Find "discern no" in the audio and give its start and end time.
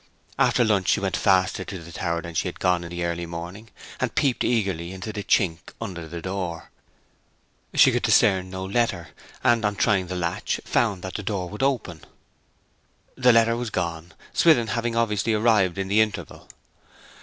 8.01-8.65